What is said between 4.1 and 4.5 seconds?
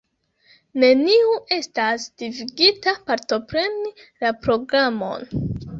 la